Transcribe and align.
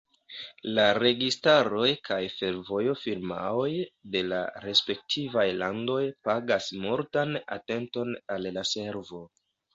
La 0.77 0.83
registaroj 0.97 1.89
kaj 2.09 2.17
fervojo-firmaoj 2.37 3.67
de 4.15 4.23
la 4.31 4.41
respektivaj 4.65 5.45
landoj 5.61 5.99
pagas 6.31 6.73
multan 6.89 7.39
atenton 7.59 8.19
al 8.39 8.51
la 8.59 8.67
servo. 8.75 9.25